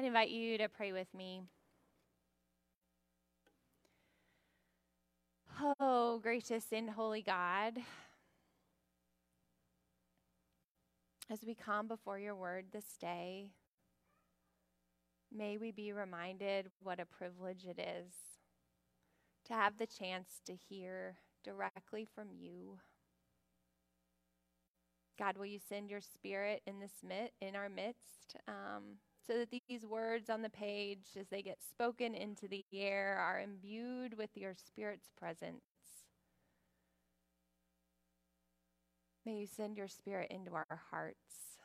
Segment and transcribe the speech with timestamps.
[0.00, 1.42] I'd invite you to pray with me.
[5.78, 7.74] Oh, gracious and holy God,
[11.28, 13.50] as we come before your word this day,
[15.30, 18.14] may we be reminded what a privilege it is
[19.48, 22.78] to have the chance to hear directly from you.
[25.18, 28.36] God, will you send your spirit in this mit- in our midst?
[28.48, 28.96] Um,
[29.30, 33.40] so that these words on the page, as they get spoken into the air, are
[33.40, 35.62] imbued with your Spirit's presence.
[39.24, 41.58] May you send your Spirit into our hearts.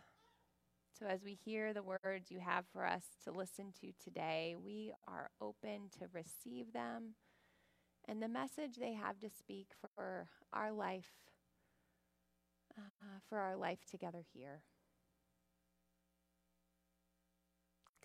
[0.99, 4.93] So, as we hear the words you have for us to listen to today, we
[5.07, 7.15] are open to receive them
[8.07, 11.09] and the message they have to speak for our life,
[12.77, 14.61] uh, for our life together here.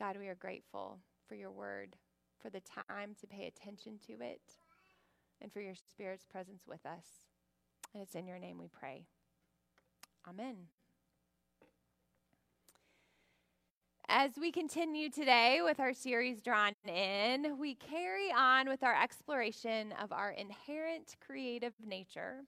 [0.00, 1.94] God, we are grateful for your word,
[2.40, 4.40] for the time to pay attention to it,
[5.42, 7.04] and for your Spirit's presence with us.
[7.92, 9.04] And it's in your name we pray.
[10.26, 10.56] Amen.
[14.08, 19.92] As we continue today with our series Drawn In, we carry on with our exploration
[20.02, 22.40] of our inherent creative nature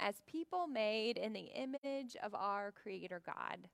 [0.00, 3.68] as people made in the image of our Creator God.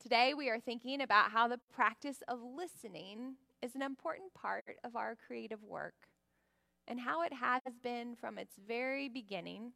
[0.00, 4.96] Today, we are thinking about how the practice of listening is an important part of
[4.96, 6.08] our creative work
[6.88, 9.72] and how it has been from its very beginning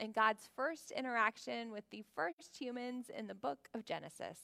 [0.00, 4.38] in God's first interaction with the first humans in the book of Genesis.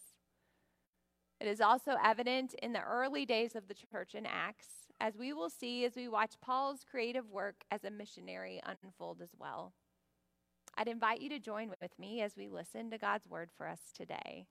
[1.41, 4.69] It is also evident in the early days of the church in Acts,
[5.01, 9.31] as we will see as we watch Paul's creative work as a missionary unfold as
[9.37, 9.73] well.
[10.77, 13.81] I'd invite you to join with me as we listen to God's word for us
[13.97, 14.47] today.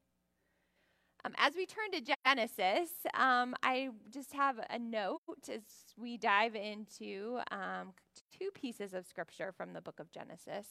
[1.25, 5.61] Um, as we turn to Genesis, um, I just have a note as
[5.97, 7.93] we dive into um,
[8.37, 10.67] two pieces of scripture from the book of Genesis.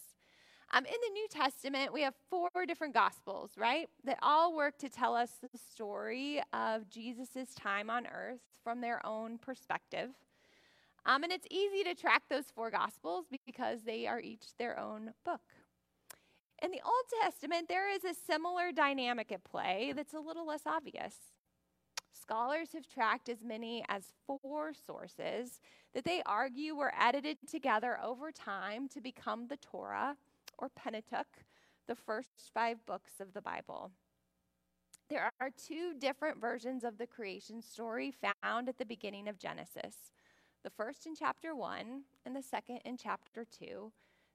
[0.74, 3.88] Um, in the New Testament, we have four different gospels, right?
[4.04, 9.04] That all work to tell us the story of Jesus' time on earth from their
[9.06, 10.10] own perspective.
[11.06, 15.14] Um, and it's easy to track those four gospels because they are each their own
[15.24, 15.40] book.
[16.62, 20.62] In the Old Testament, there is a similar dynamic at play that's a little less
[20.64, 21.16] obvious.
[22.12, 25.60] Scholars have tracked as many as four sources
[25.92, 30.16] that they argue were edited together over time to become the Torah
[30.56, 31.44] or Pentateuch,
[31.88, 33.90] the first five books of the Bible.
[35.10, 40.12] There are two different versions of the creation story found at the beginning of Genesis
[40.62, 43.90] the first in chapter 1 and the second in chapter 2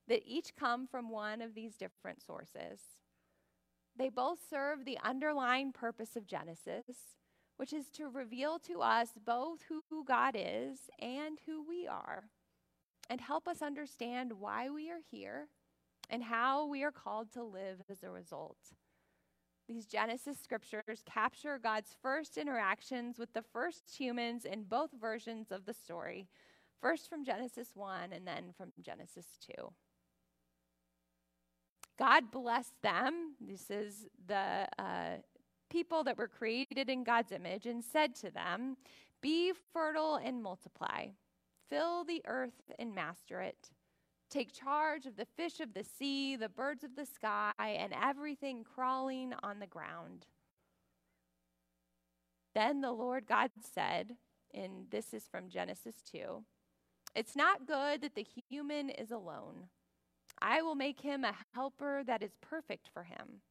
[0.08, 2.80] that each come from one of these different sources.
[3.98, 7.16] They both serve the underlying purpose of Genesis,
[7.58, 12.30] which is to reveal to us both who God is and who we are,
[13.10, 15.48] and help us understand why we are here
[16.10, 18.58] and how we are called to live as a result.
[19.68, 25.66] These Genesis scriptures capture God's first interactions with the first humans in both versions of
[25.66, 26.28] the story,
[26.80, 29.26] first from Genesis 1 and then from Genesis
[29.58, 29.74] 2.
[31.98, 33.34] God blessed them.
[33.42, 35.18] This is the uh,
[35.70, 38.78] people that were created in God's image and said to them,
[39.22, 41.08] Be fertile and multiply,
[41.70, 43.72] fill the earth and master it.
[44.30, 48.64] Take charge of the fish of the sea, the birds of the sky, and everything
[48.64, 50.26] crawling on the ground.
[52.54, 54.18] Then the Lord God said,
[54.54, 56.44] and this is from Genesis 2
[57.16, 59.68] It's not good that the human is alone.
[60.42, 63.42] I will make him a helper that is perfect for him.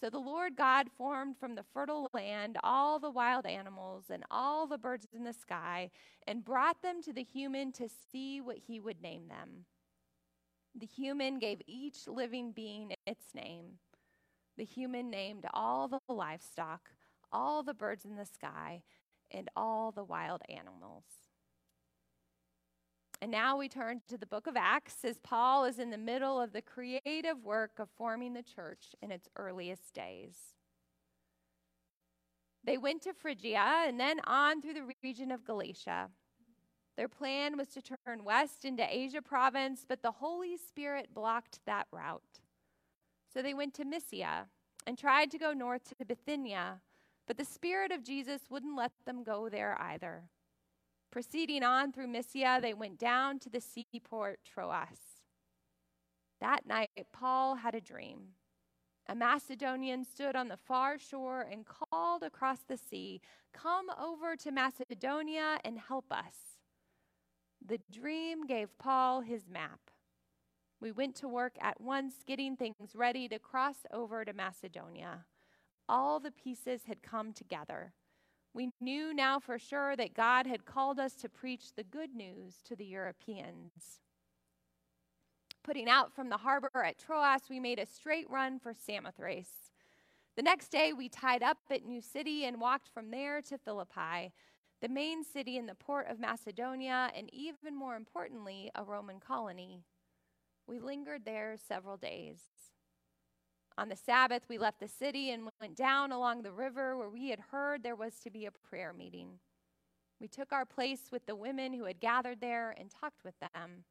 [0.00, 4.66] So the Lord God formed from the fertile land all the wild animals and all
[4.66, 5.90] the birds in the sky
[6.26, 9.66] and brought them to the human to see what he would name them.
[10.74, 13.78] The human gave each living being its name.
[14.56, 16.90] The human named all the livestock,
[17.30, 18.82] all the birds in the sky,
[19.30, 21.04] and all the wild animals.
[23.22, 26.40] And now we turn to the book of Acts as Paul is in the middle
[26.40, 30.34] of the creative work of forming the church in its earliest days.
[32.64, 36.08] They went to Phrygia and then on through the region of Galatia.
[36.96, 41.86] Their plan was to turn west into Asia province, but the Holy Spirit blocked that
[41.92, 42.40] route.
[43.32, 44.48] So they went to Mysia
[44.84, 46.80] and tried to go north to Bithynia,
[47.28, 50.24] but the Spirit of Jesus wouldn't let them go there either.
[51.12, 55.20] Proceeding on through Mysia, they went down to the seaport Troas.
[56.40, 58.28] That night, Paul had a dream.
[59.06, 63.20] A Macedonian stood on the far shore and called across the sea,
[63.52, 66.56] Come over to Macedonia and help us.
[67.62, 69.90] The dream gave Paul his map.
[70.80, 75.26] We went to work at once, getting things ready to cross over to Macedonia.
[75.90, 77.92] All the pieces had come together.
[78.54, 82.56] We knew now for sure that God had called us to preach the good news
[82.64, 84.00] to the Europeans.
[85.64, 89.70] Putting out from the harbor at Troas, we made a straight run for Samothrace.
[90.36, 94.32] The next day, we tied up at New City and walked from there to Philippi,
[94.80, 99.84] the main city in the port of Macedonia, and even more importantly, a Roman colony.
[100.66, 102.40] We lingered there several days.
[103.78, 107.28] On the Sabbath, we left the city and went down along the river where we
[107.28, 109.38] had heard there was to be a prayer meeting.
[110.20, 113.84] We took our place with the women who had gathered there and talked with them.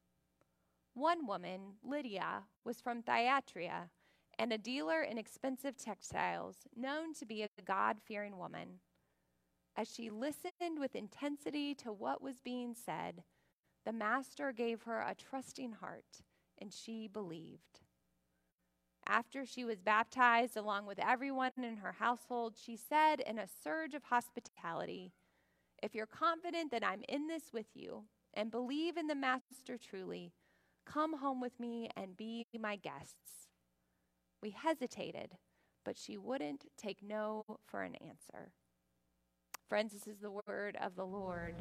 [0.94, 3.90] One woman, Lydia, was from Thyatira
[4.38, 8.80] and a dealer in expensive textiles, known to be a God fearing woman.
[9.76, 13.24] As she listened with intensity to what was being said,
[13.84, 16.22] the Master gave her a trusting heart,
[16.58, 17.81] and she believed.
[19.06, 23.94] After she was baptized, along with everyone in her household, she said in a surge
[23.94, 25.12] of hospitality,
[25.82, 28.04] If you're confident that I'm in this with you
[28.34, 30.32] and believe in the Master truly,
[30.86, 33.48] come home with me and be my guests.
[34.42, 35.32] We hesitated,
[35.84, 38.52] but she wouldn't take no for an answer.
[39.68, 41.54] Friends, this is the word of the Lord.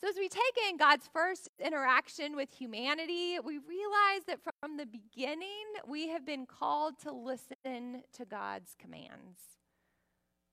[0.00, 4.86] So, as we take in God's first interaction with humanity, we realize that from the
[4.86, 9.40] beginning, we have been called to listen to God's commands.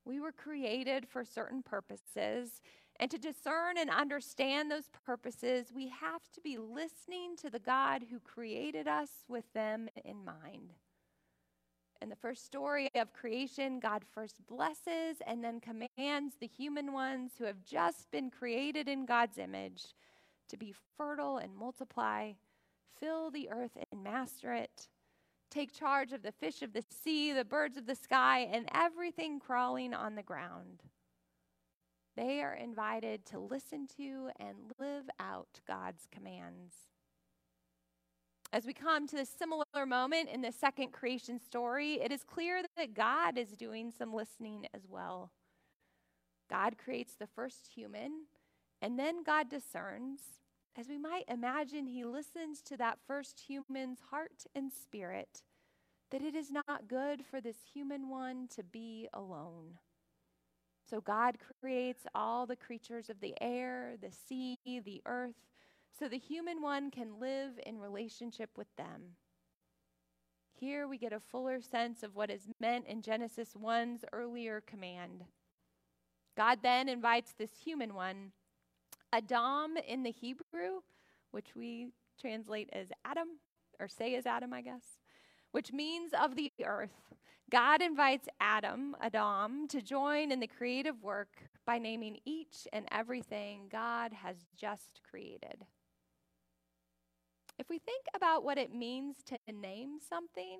[0.03, 2.61] We were created for certain purposes,
[2.99, 8.03] and to discern and understand those purposes, we have to be listening to the God
[8.11, 10.73] who created us with them in mind.
[12.01, 17.31] In the first story of creation, God first blesses and then commands the human ones
[17.37, 19.95] who have just been created in God's image
[20.49, 22.33] to be fertile and multiply,
[22.99, 24.89] fill the earth and master it,
[25.49, 29.39] take charge of the fish of the sea, the birds of the sky, and everything
[29.39, 30.83] crawling on the ground.
[32.15, 36.73] They are invited to listen to and live out God's commands.
[38.53, 42.61] As we come to this similar moment in the second creation story, it is clear
[42.77, 45.31] that God is doing some listening as well.
[46.49, 48.25] God creates the first human,
[48.81, 50.21] and then God discerns.
[50.77, 55.43] As we might imagine, he listens to that first human's heart and spirit
[56.09, 59.77] that it is not good for this human one to be alone.
[60.89, 65.35] So God creates all the creatures of the air, the sea, the earth,
[65.97, 69.15] so the human one can live in relationship with them.
[70.59, 75.23] Here we get a fuller sense of what is meant in Genesis 1's earlier command.
[76.35, 78.31] God then invites this human one,
[79.11, 80.81] Adam in the Hebrew,
[81.31, 81.89] which we
[82.19, 83.27] translate as Adam,
[83.79, 84.83] or say as Adam, I guess,
[85.51, 87.13] which means of the earth.
[87.49, 93.67] God invites Adam, Adam, to join in the creative work by naming each and everything
[93.71, 95.65] God has just created.
[97.59, 100.59] If we think about what it means to name something,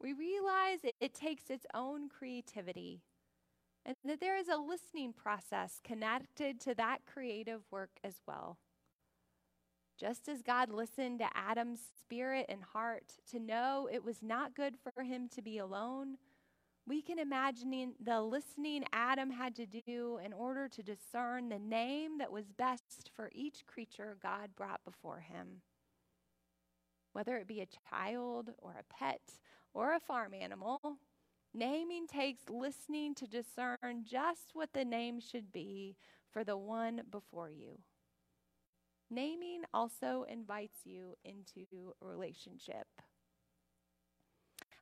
[0.00, 3.02] we realize it, it takes its own creativity
[3.84, 8.58] and that there is a listening process connected to that creative work as well.
[9.98, 14.74] Just as God listened to Adam's spirit and heart to know it was not good
[14.76, 16.16] for him to be alone,
[16.86, 22.18] we can imagine the listening Adam had to do in order to discern the name
[22.18, 25.62] that was best for each creature God brought before him
[27.12, 29.20] whether it be a child or a pet
[29.74, 30.98] or a farm animal.
[31.54, 35.96] Naming takes listening to discern just what the name should be
[36.30, 37.78] for the one before you.
[39.10, 42.86] Naming also invites you into relationship.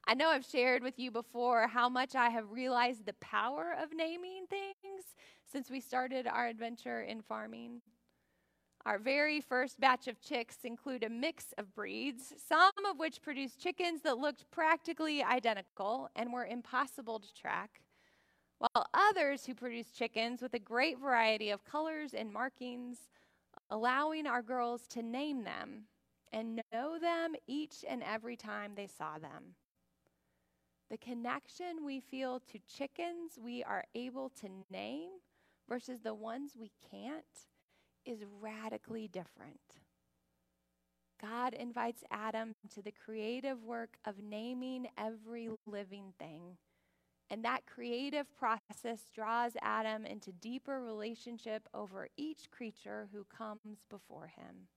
[0.08, 3.90] I know I've shared with you before how much I have realized the power of
[3.94, 5.04] naming things
[5.50, 7.80] since we started our adventure in farming.
[8.86, 13.60] Our very first batch of chicks include a mix of breeds, some of which produced
[13.60, 17.80] chickens that looked practically identical and were impossible to track,
[18.58, 23.08] while others who produced chickens with a great variety of colors and markings,
[23.70, 25.86] allowing our girls to name them
[26.32, 29.56] and know them each and every time they saw them.
[30.90, 35.10] The connection we feel to chickens we are able to name
[35.68, 37.24] versus the ones we can't
[38.06, 39.60] is radically different.
[41.20, 46.58] God invites Adam to the creative work of naming every living thing.
[47.30, 54.28] And that creative process draws Adam into deeper relationship over each creature who comes before
[54.36, 54.68] him.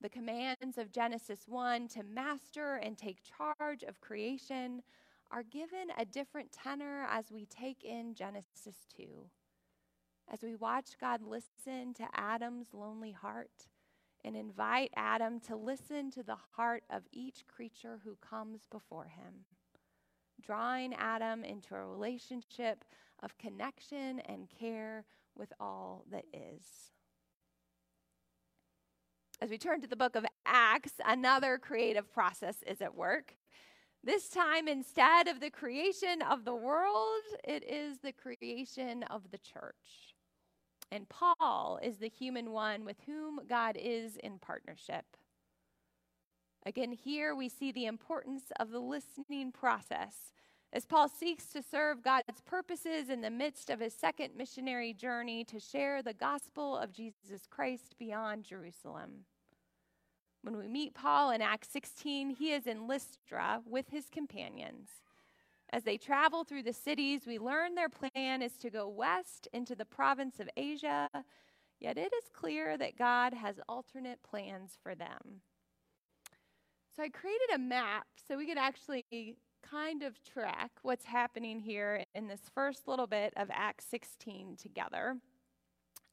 [0.00, 4.82] The commands of Genesis 1 to master and take charge of creation
[5.30, 9.04] are given a different tenor as we take in Genesis 2.
[10.32, 13.68] As we watch God listen to Adam's lonely heart
[14.24, 19.44] and invite Adam to listen to the heart of each creature who comes before him
[20.44, 22.84] drawing Adam into a relationship
[23.22, 25.04] of connection and care
[25.36, 26.90] with all that is.
[29.40, 33.36] As we turn to the book of Acts, another creative process is at work.
[34.02, 39.38] This time, instead of the creation of the world, it is the creation of the
[39.38, 40.13] church.
[40.90, 45.04] And Paul is the human one with whom God is in partnership.
[46.66, 50.32] Again, here we see the importance of the listening process
[50.72, 55.44] as Paul seeks to serve God's purposes in the midst of his second missionary journey
[55.44, 59.24] to share the gospel of Jesus Christ beyond Jerusalem.
[60.42, 64.88] When we meet Paul in Acts 16, he is in Lystra with his companions.
[65.74, 69.74] As they travel through the cities, we learn their plan is to go west into
[69.74, 71.08] the province of Asia,
[71.80, 75.40] yet it is clear that God has alternate plans for them.
[76.94, 79.36] So I created a map so we could actually
[79.68, 85.16] kind of track what's happening here in this first little bit of Acts 16 together,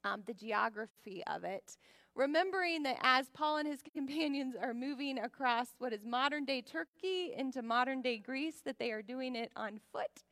[0.03, 1.77] um, the geography of it.
[2.15, 7.33] Remembering that as Paul and his companions are moving across what is modern day Turkey
[7.35, 10.23] into modern day Greece, that they are doing it on foot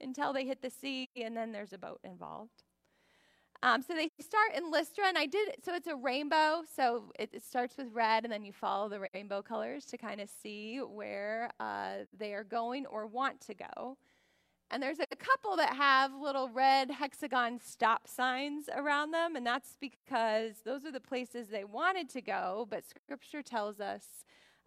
[0.00, 2.62] until they hit the sea, and then there's a boat involved.
[3.62, 6.62] Um, so they start in Lystra, and I did so it's a rainbow.
[6.76, 10.20] So it, it starts with red, and then you follow the rainbow colors to kind
[10.20, 13.96] of see where uh, they are going or want to go.
[14.70, 19.78] And there's a couple that have little red hexagon stop signs around them, and that's
[19.80, 24.04] because those are the places they wanted to go, but scripture tells us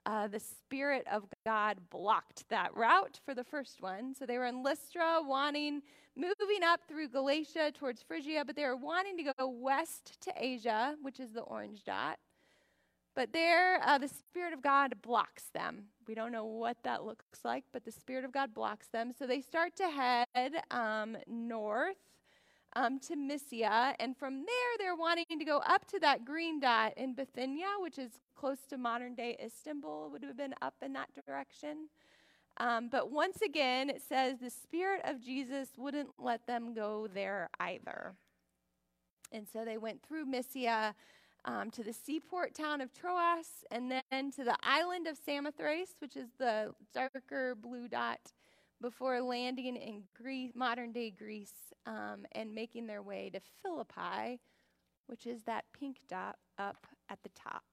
[0.07, 4.15] uh, the Spirit of God blocked that route for the first one.
[4.17, 5.83] So they were in Lystra, wanting,
[6.15, 10.95] moving up through Galatia towards Phrygia, but they were wanting to go west to Asia,
[11.03, 12.17] which is the orange dot.
[13.15, 15.85] But there, uh, the Spirit of God blocks them.
[16.07, 19.11] We don't know what that looks like, but the Spirit of God blocks them.
[19.17, 21.97] So they start to head um, north
[22.73, 23.95] um, to Mysia.
[23.99, 27.99] And from there, they're wanting to go up to that green dot in Bithynia, which
[27.99, 31.89] is close to modern day Istanbul, would have been up in that direction.
[32.57, 37.49] Um, but once again, it says the Spirit of Jesus wouldn't let them go there
[37.59, 38.13] either.
[39.31, 40.93] And so they went through Mysia
[41.45, 46.15] um, to the seaport town of Troas and then to the island of Samothrace, which
[46.15, 48.19] is the darker blue dot,
[48.81, 51.53] before landing in Greece, modern day Greece
[51.85, 54.39] um, and making their way to Philippi,
[55.07, 57.63] which is that pink dot up at the top.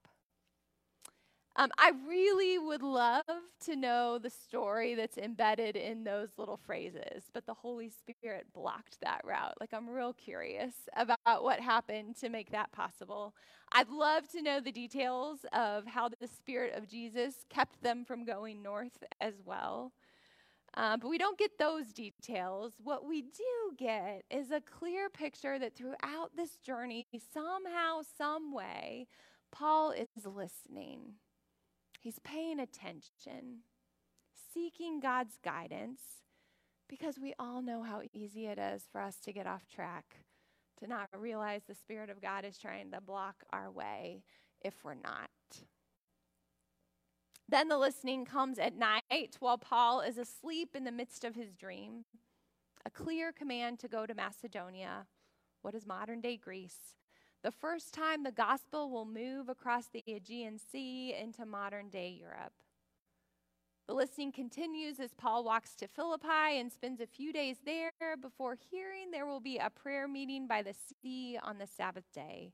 [1.58, 3.24] Um, I really would love
[3.64, 9.00] to know the story that's embedded in those little phrases, but the Holy Spirit blocked
[9.02, 9.54] that route.
[9.60, 13.34] Like, I'm real curious about what happened to make that possible.
[13.72, 18.24] I'd love to know the details of how the Spirit of Jesus kept them from
[18.24, 19.92] going north as well.
[20.74, 22.74] Uh, but we don't get those details.
[22.84, 29.08] What we do get is a clear picture that throughout this journey, somehow, some way,
[29.50, 31.14] Paul is listening.
[31.98, 33.62] He's paying attention,
[34.54, 36.00] seeking God's guidance,
[36.88, 40.16] because we all know how easy it is for us to get off track,
[40.78, 44.22] to not realize the Spirit of God is trying to block our way
[44.62, 45.30] if we're not.
[47.48, 51.54] Then the listening comes at night while Paul is asleep in the midst of his
[51.54, 52.04] dream.
[52.84, 55.06] A clear command to go to Macedonia,
[55.62, 56.94] what is modern day Greece.
[57.42, 62.52] The first time the gospel will move across the Aegean Sea into modern day Europe.
[63.86, 68.56] The listening continues as Paul walks to Philippi and spends a few days there before
[68.70, 72.52] hearing there will be a prayer meeting by the sea on the Sabbath day.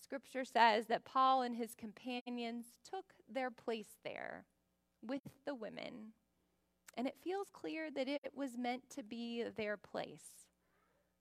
[0.00, 4.46] Scripture says that Paul and his companions took their place there
[5.02, 6.12] with the women.
[6.96, 10.45] And it feels clear that it was meant to be their place.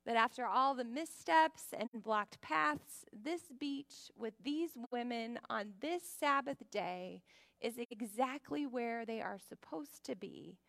[0.06, 6.04] That after all the missteps and blocked paths, this beach with these women on this
[6.04, 7.24] Sabbath day
[7.62, 10.60] is exactly where they are supposed to be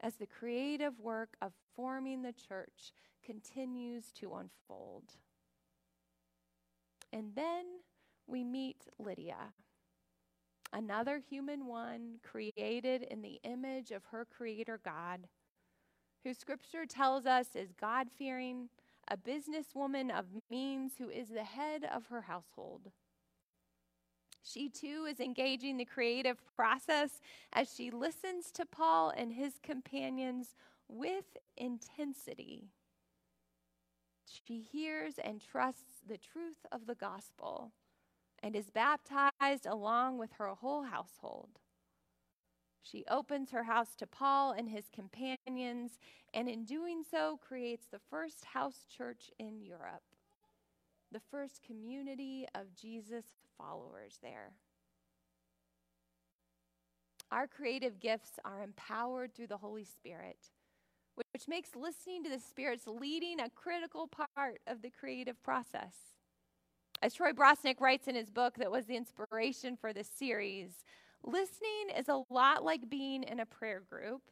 [0.00, 2.92] as the creative work of forming the church
[3.24, 5.14] continues to unfold.
[7.12, 7.64] And then
[8.26, 9.52] we meet Lydia.
[10.72, 15.28] another human one created in the image of her creator God,
[16.28, 18.68] who scripture tells us is God fearing,
[19.10, 22.90] a businesswoman of means who is the head of her household.
[24.42, 27.22] She too is engaging the creative process
[27.54, 30.48] as she listens to Paul and his companions
[30.86, 31.24] with
[31.56, 32.68] intensity.
[34.26, 37.72] She hears and trusts the truth of the gospel
[38.42, 41.58] and is baptized along with her whole household.
[42.82, 45.98] She opens her house to Paul and his companions,
[46.32, 50.04] and in doing so, creates the first house church in Europe,
[51.12, 53.24] the first community of Jesus
[53.58, 54.52] followers there.
[57.30, 60.38] Our creative gifts are empowered through the Holy Spirit,
[61.14, 65.94] which makes listening to the Spirit's leading a critical part of the creative process.
[67.02, 70.70] As Troy Bronsink writes in his book that was the inspiration for this series,
[71.24, 74.22] listening is a lot like being in a prayer group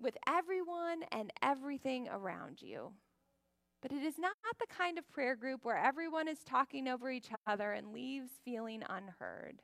[0.00, 2.92] with everyone and everything around you.
[3.80, 7.28] But it is not the kind of prayer group where everyone is talking over each
[7.46, 9.62] other and leaves feeling unheard.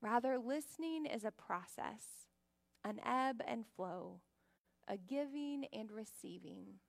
[0.00, 2.26] Rather, listening is a process,
[2.84, 4.20] an ebb and flow,
[4.88, 6.80] a giving and receiving,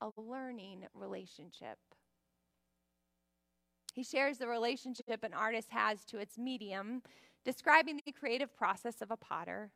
[0.00, 1.78] a learning relationship.
[3.92, 7.02] He shares the relationship an artist has to its medium,
[7.44, 9.70] describing the creative process of a potter.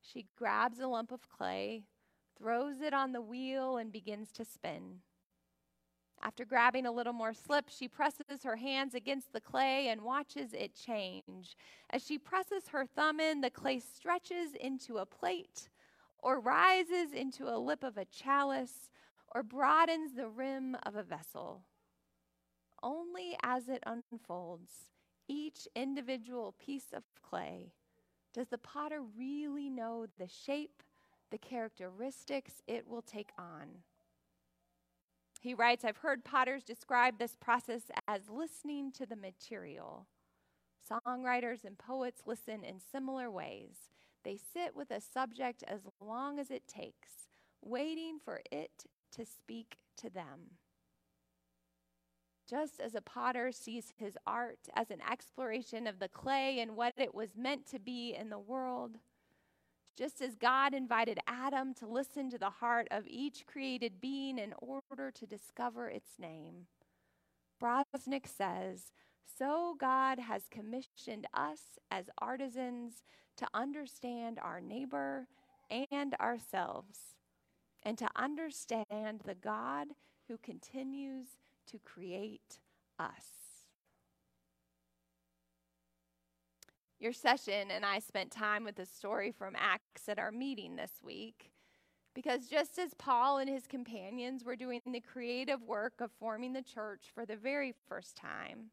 [0.00, 1.84] She grabs a lump of clay,
[2.36, 5.00] throws it on the wheel, and begins to spin.
[6.20, 10.52] After grabbing a little more slip, she presses her hands against the clay and watches
[10.52, 11.56] it change.
[11.90, 15.68] As she presses her thumb in, the clay stretches into a plate,
[16.18, 18.90] or rises into a lip of a chalice,
[19.34, 21.62] or broadens the rim of a vessel.
[22.82, 24.72] Only as it unfolds,
[25.28, 27.72] each individual piece of clay,
[28.34, 30.82] does the potter really know the shape,
[31.30, 33.82] the characteristics it will take on.
[35.40, 40.06] He writes, I've heard potters describe this process as listening to the material.
[40.88, 43.90] Songwriters and poets listen in similar ways.
[44.24, 47.28] They sit with a subject as long as it takes,
[47.60, 50.58] waiting for it to speak to them.
[52.48, 56.92] Just as a potter sees his art as an exploration of the clay and what
[56.96, 58.98] it was meant to be in the world,
[59.96, 64.54] just as God invited Adam to listen to the heart of each created being in
[64.58, 66.66] order to discover its name.
[67.62, 68.92] Bronsink says,
[69.38, 73.04] so God has commissioned us as artisans
[73.36, 75.28] to understand our neighbor
[75.70, 76.98] and ourselves,
[77.82, 79.88] and to understand the God
[80.28, 81.28] who continues
[81.70, 82.58] to create
[82.98, 83.26] us.
[86.98, 91.00] Your session and I spent time with the story from Acts at our meeting this
[91.02, 91.50] week.
[92.14, 96.62] Because just as Paul and his companions were doing the creative work of forming the
[96.62, 98.70] church for the very first time,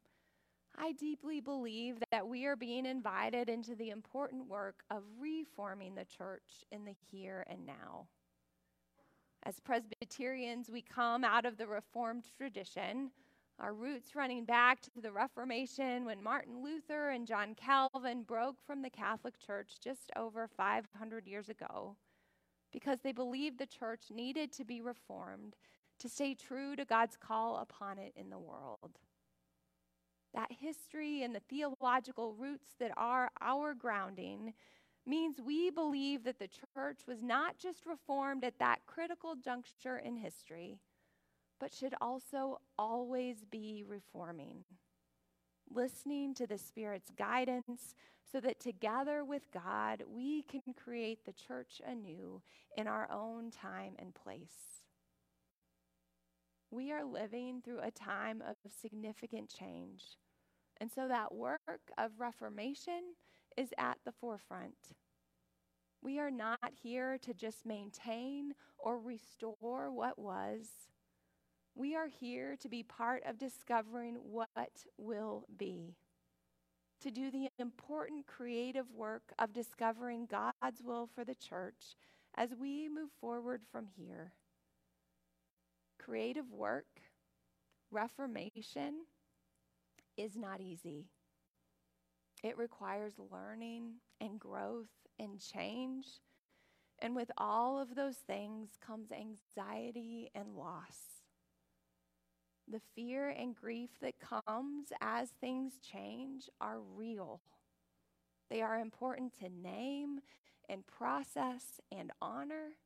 [0.78, 6.04] I deeply believe that we are being invited into the important work of reforming the
[6.04, 8.06] church in the here and now.
[9.44, 13.10] As Presbyterians, we come out of the Reformed tradition
[13.60, 18.80] our roots running back to the Reformation when Martin Luther and John Calvin broke from
[18.80, 21.94] the Catholic Church just over 500 years ago
[22.72, 25.56] because they believed the church needed to be reformed
[25.98, 28.98] to stay true to God's call upon it in the world.
[30.32, 34.54] That history and the theological roots that are our grounding
[35.10, 40.16] means we believe that the church was not just reformed at that critical juncture in
[40.16, 40.78] history
[41.60, 44.64] but should also always be reforming,
[45.70, 47.94] listening to the Spirit's guidance
[48.32, 52.40] so that together with God we can create the church anew
[52.76, 54.82] in our own time and place.
[56.70, 60.04] We are living through a time of significant change.
[60.80, 61.60] And so that work
[61.98, 63.16] of reformation
[63.56, 64.94] is at the forefront.
[66.02, 70.68] We are not here to just maintain or restore what was
[71.74, 74.48] we are here to be part of discovering what
[74.98, 75.94] will be,
[77.00, 81.96] to do the important creative work of discovering God's will for the church
[82.36, 84.32] as we move forward from here.
[85.98, 87.00] Creative work,
[87.90, 89.06] reformation,
[90.16, 91.06] is not easy.
[92.42, 96.06] It requires learning and growth and change.
[97.00, 101.22] And with all of those things comes anxiety and loss.
[102.68, 107.40] the fear and grief that comes as things change are real.
[108.50, 110.20] They are important to name
[110.68, 112.76] and process and honor,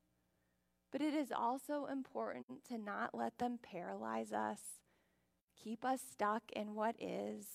[0.93, 4.61] but it is also important to not let them paralyze us,
[5.62, 7.47] keep us stuck in what is,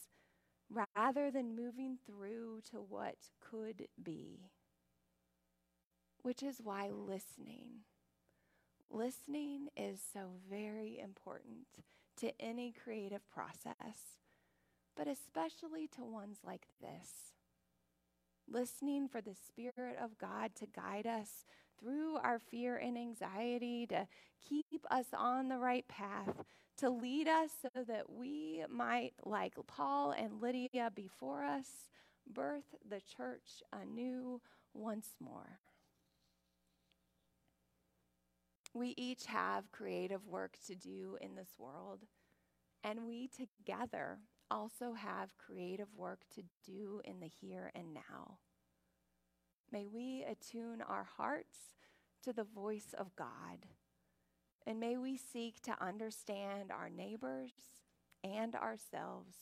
[0.69, 4.51] rather than moving through to what could be.
[6.21, 7.86] Which is why listening,
[8.89, 11.67] listening is so very important
[12.17, 14.19] to any creative process,
[14.95, 17.34] but especially to ones like this.
[18.51, 21.45] Listening for the Spirit of God to guide us
[21.79, 24.08] through our fear and anxiety, to
[24.47, 26.43] keep us on the right path,
[26.80, 31.68] to lead us so that we might, like Paul and Lydia before us,
[32.32, 34.42] birth the church anew
[34.74, 35.60] once more.
[38.74, 42.06] We each have creative work to do in this world,
[42.84, 44.20] and we together
[44.52, 48.38] also have creative work to do in the here and now.
[49.72, 51.76] May we attune our hearts
[52.24, 53.65] to the voice of God,
[54.69, 57.53] and may we seek to understand our neighbors
[58.23, 59.36] and ourselves,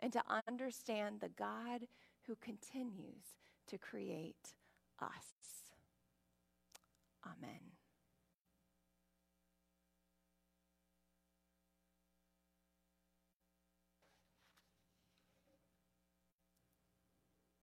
[0.00, 1.86] and to understand the God
[2.26, 4.52] who continues to create
[5.00, 5.64] us.
[7.24, 7.69] Amen.